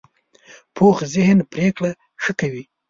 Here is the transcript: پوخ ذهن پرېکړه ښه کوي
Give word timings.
پوخ 0.75 0.97
ذهن 1.13 1.37
پرېکړه 1.53 1.91
ښه 2.23 2.31
کوي 2.39 2.63